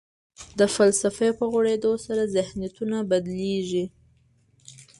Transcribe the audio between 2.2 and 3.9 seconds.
ذهنیتونه بدلېږي.